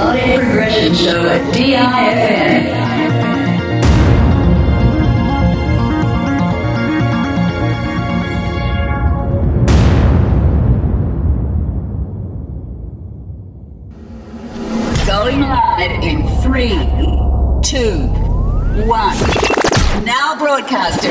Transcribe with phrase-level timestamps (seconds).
[0.00, 2.80] Melodic Progression Show at DIFM.
[15.06, 16.78] Going live in three,
[17.62, 18.06] two,
[18.88, 19.18] one.
[20.06, 21.10] Now broadcasting.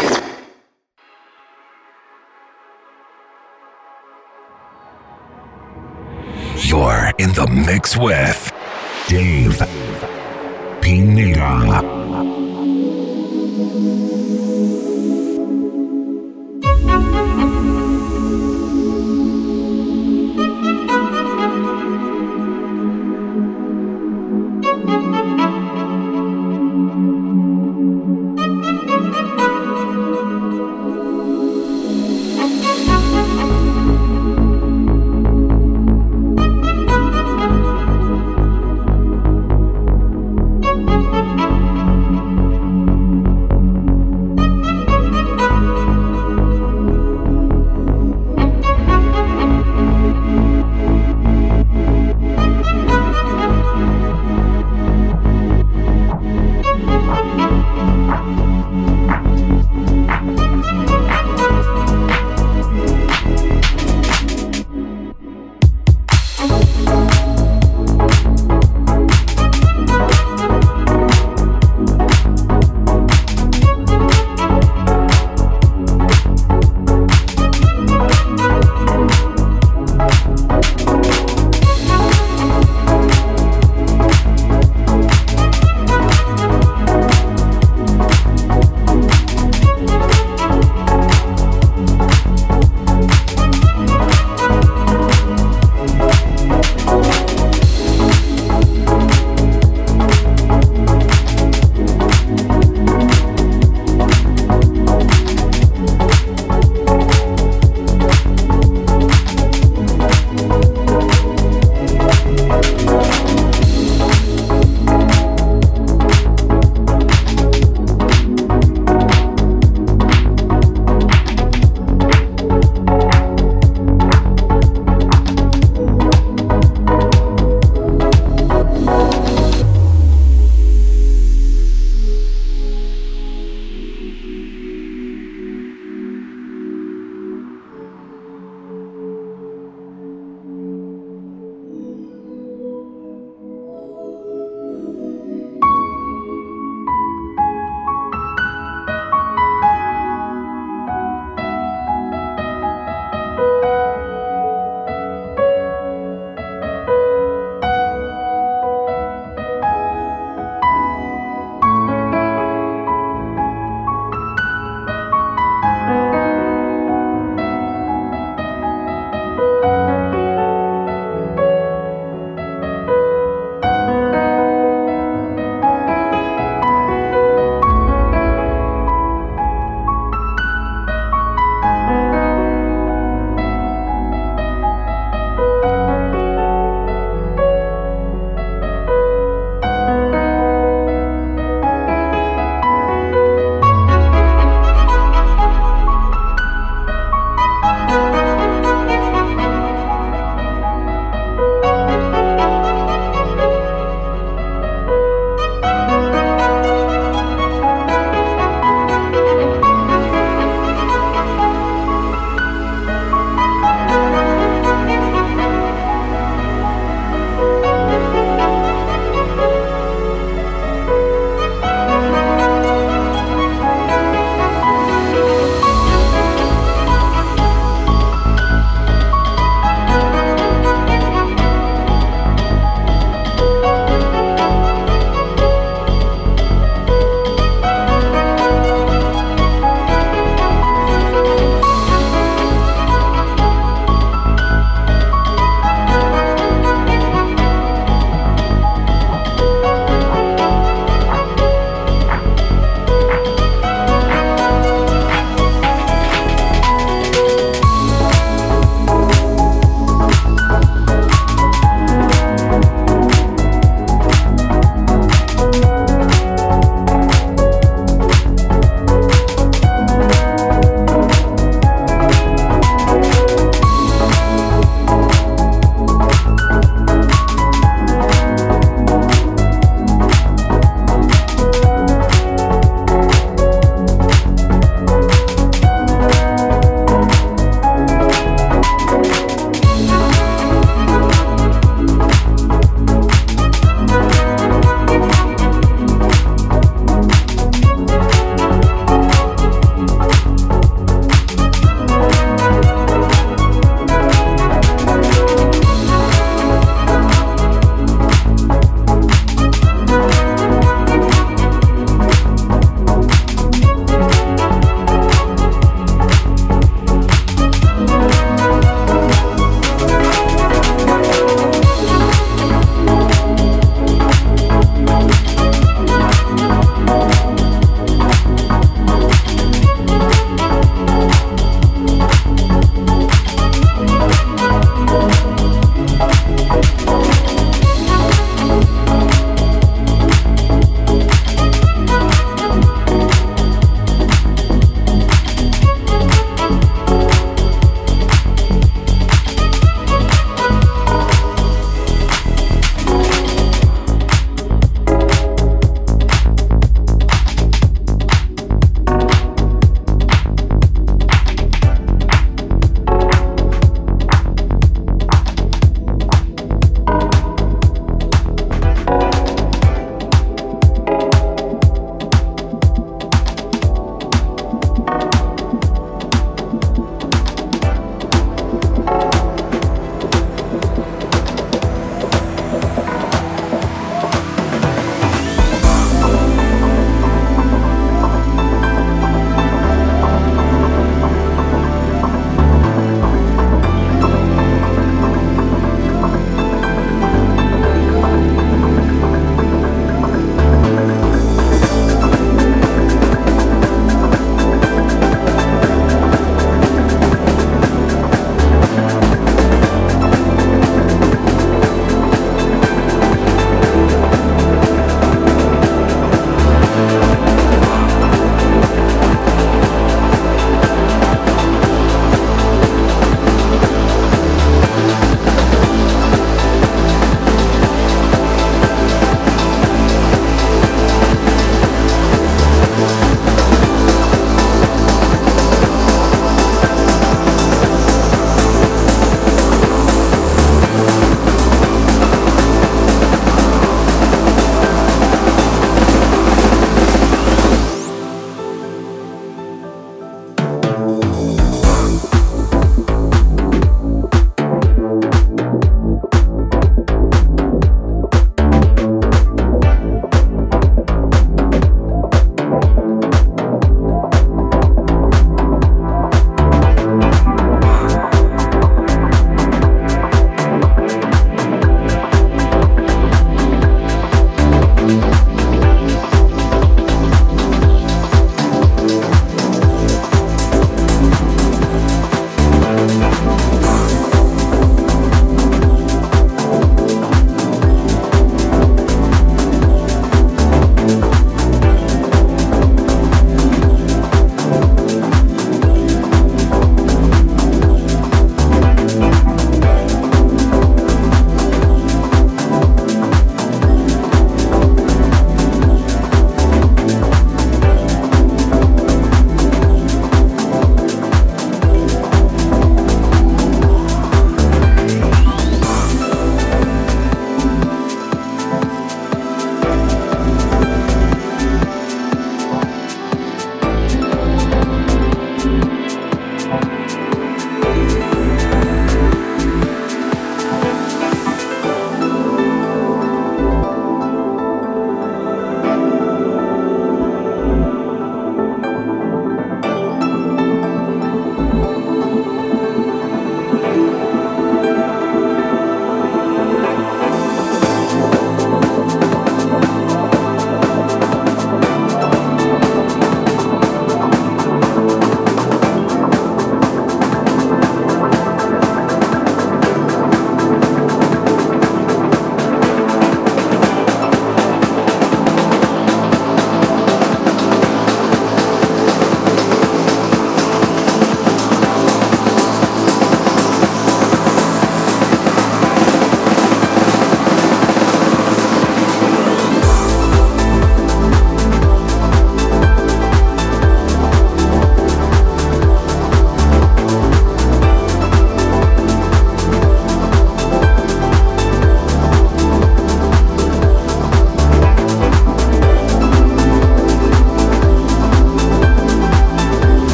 [6.64, 8.52] You're in the mix with
[9.10, 9.66] Dave
[10.82, 11.82] Pineda.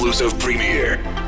[0.00, 1.19] Exclusive premiere.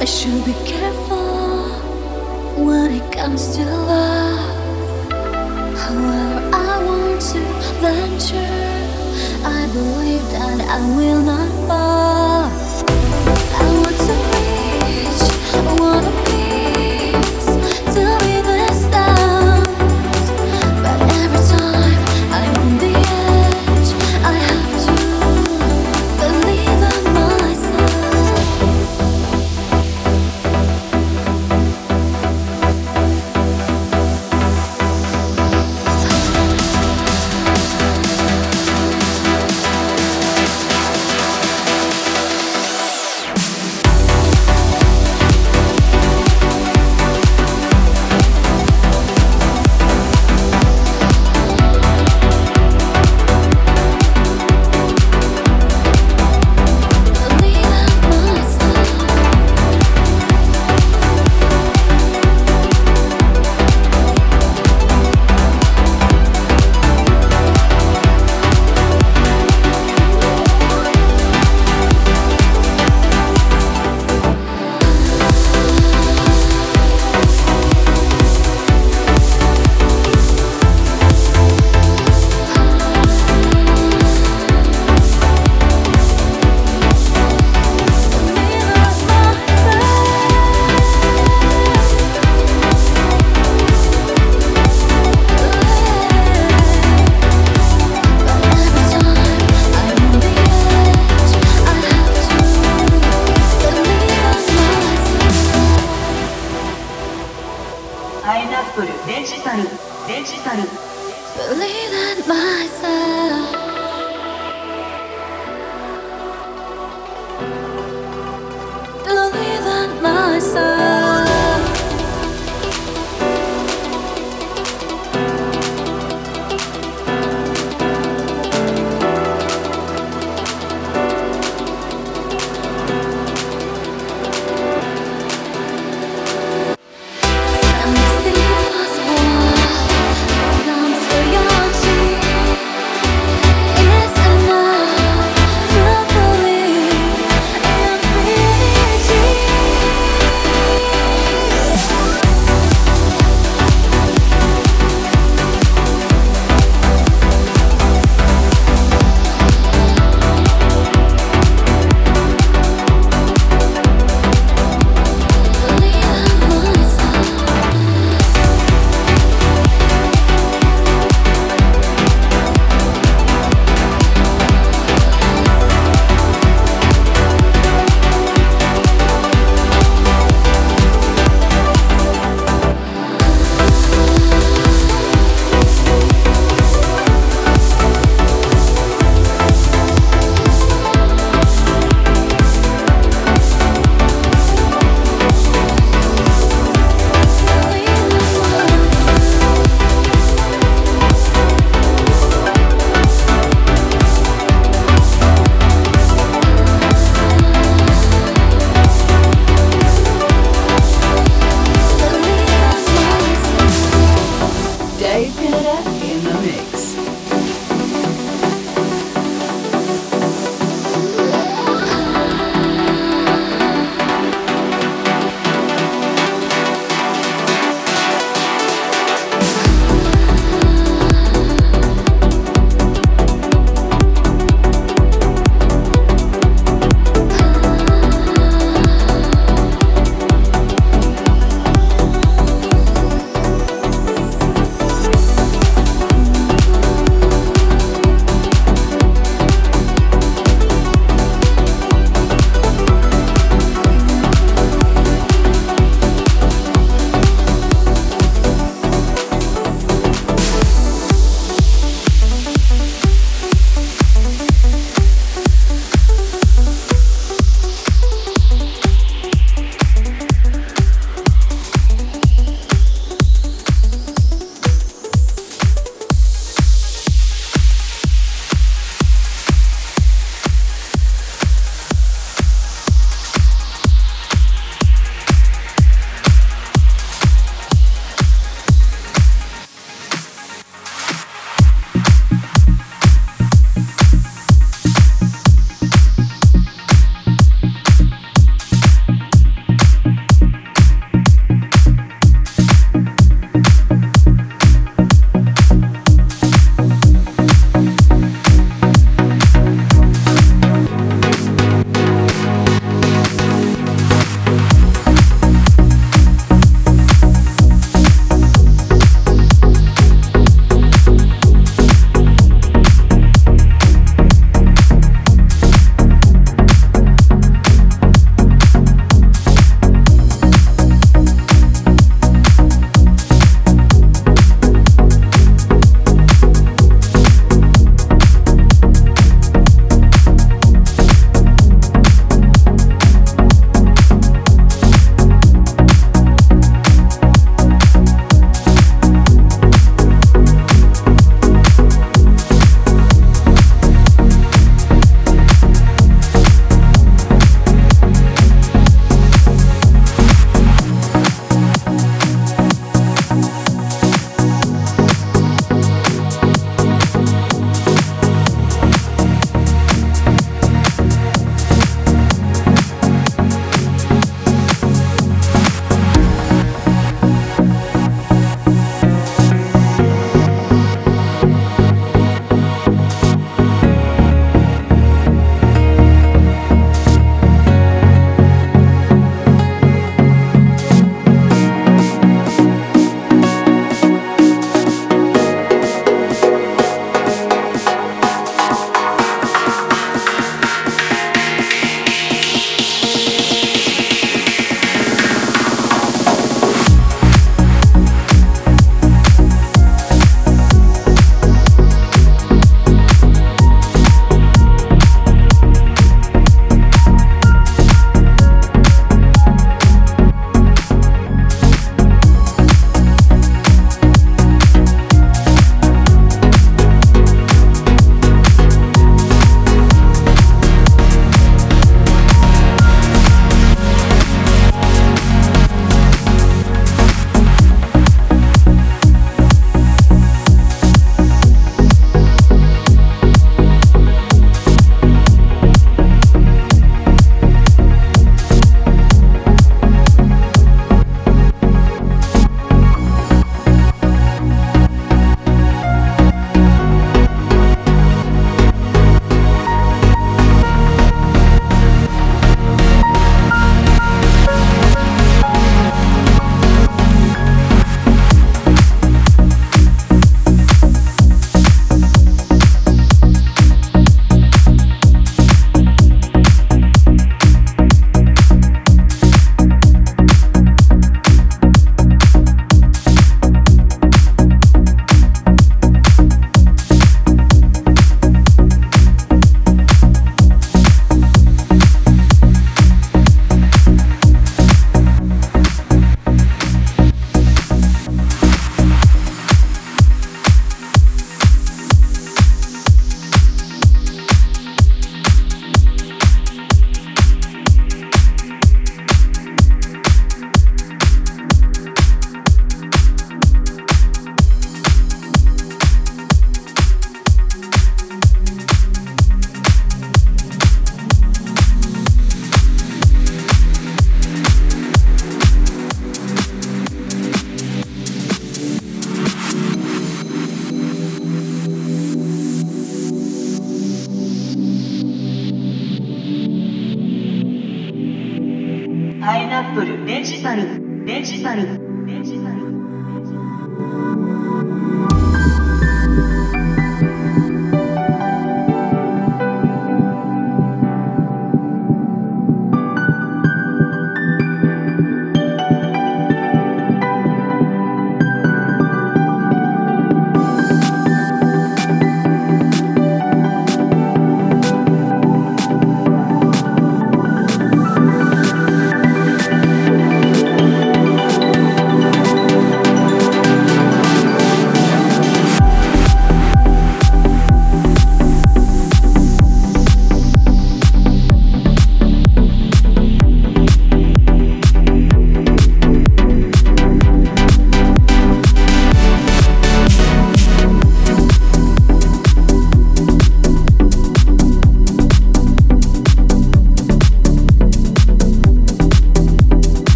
[0.00, 1.68] I should be careful
[2.64, 5.08] when it comes to love.
[5.78, 7.40] However, I want to
[7.80, 8.74] venture.
[9.46, 12.50] I believe that I will not fall.
[13.54, 14.14] I want to
[14.84, 15.22] reach,
[15.54, 16.23] I want to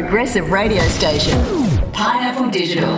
[0.00, 1.40] progressive radio station,
[1.94, 2.95] Pineapple Digital.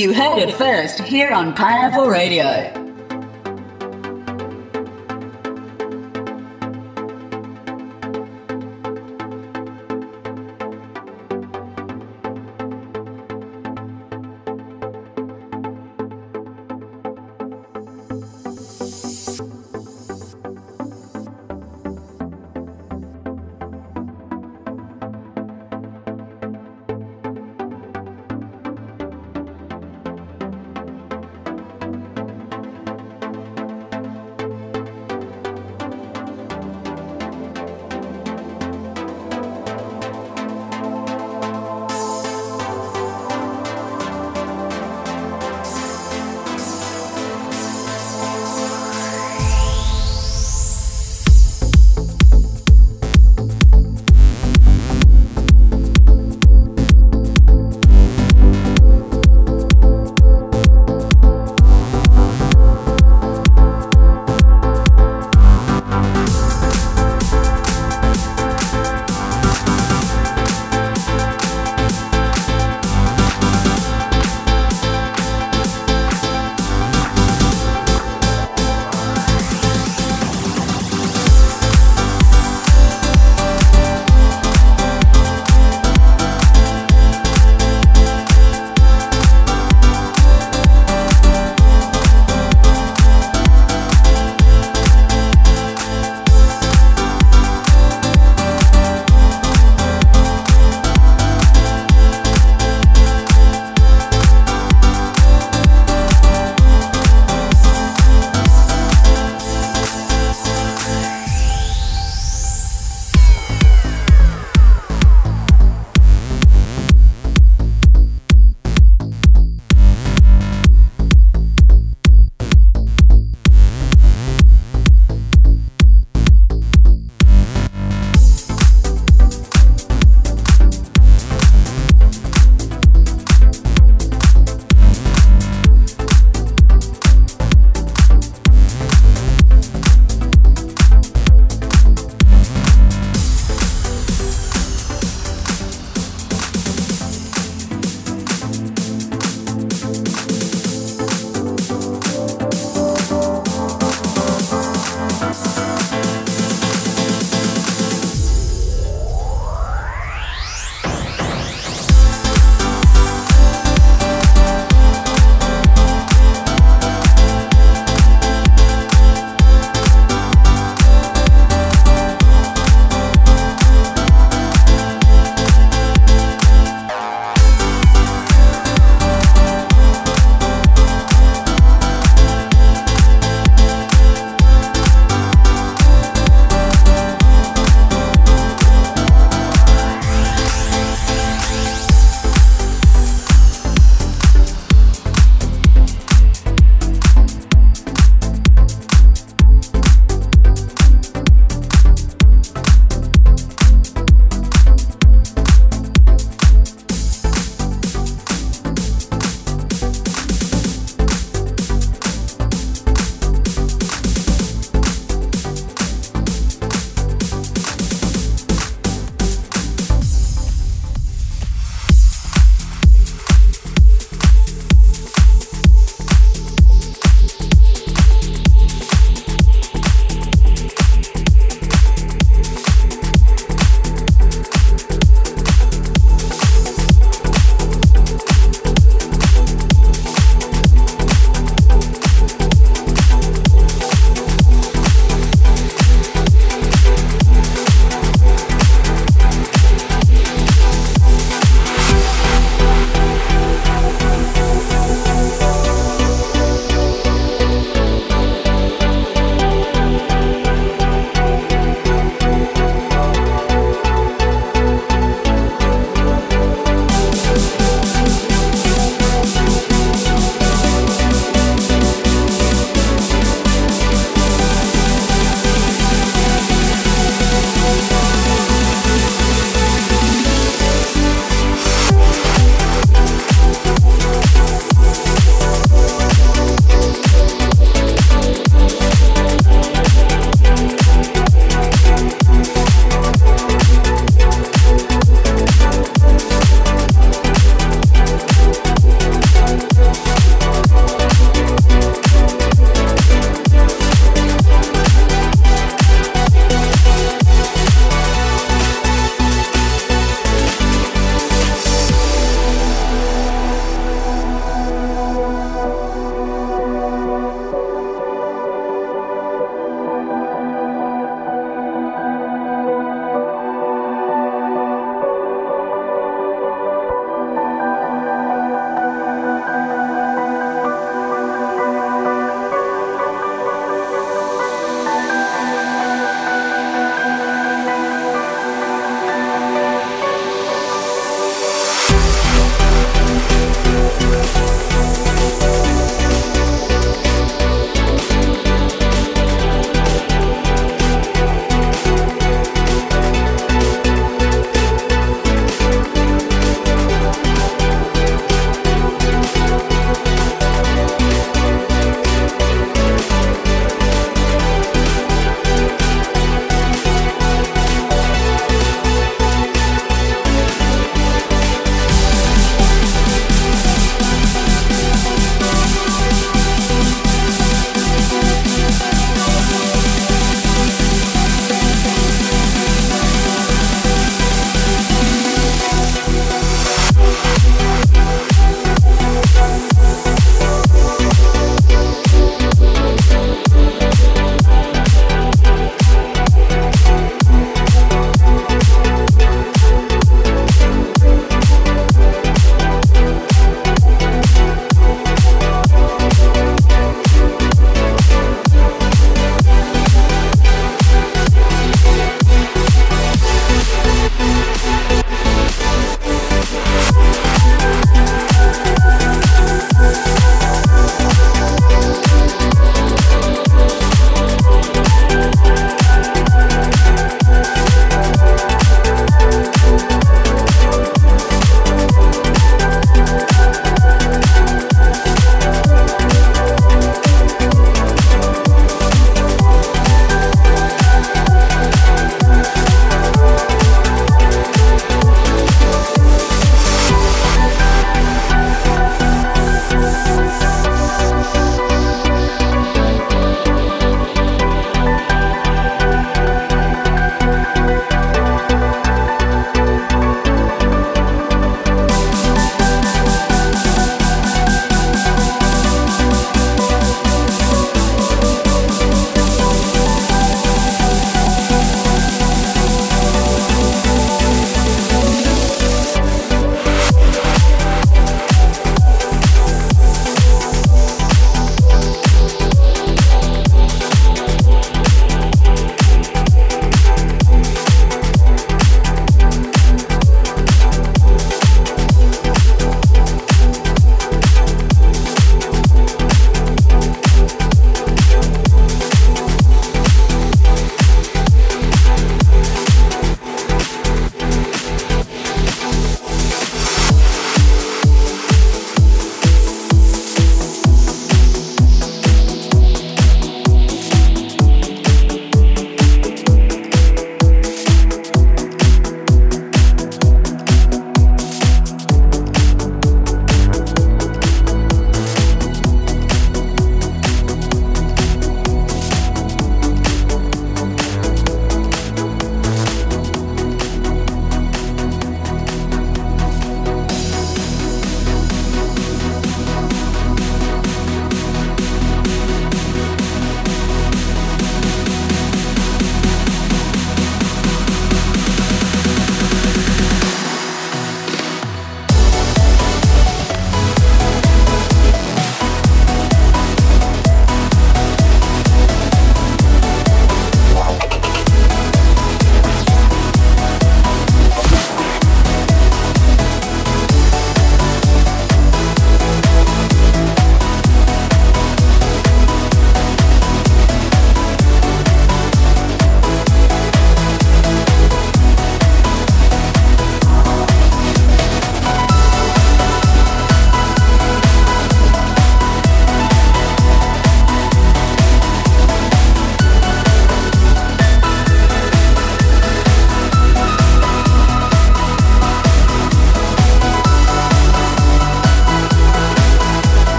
[0.00, 2.69] You heard it first here on Pineapple Radio.